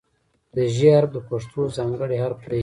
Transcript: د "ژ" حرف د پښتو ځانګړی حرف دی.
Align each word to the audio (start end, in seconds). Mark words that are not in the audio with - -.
د 0.53 0.57
"ژ" 0.75 0.77
حرف 0.97 1.09
د 1.13 1.17
پښتو 1.29 1.61
ځانګړی 1.77 2.17
حرف 2.23 2.39
دی. 2.49 2.59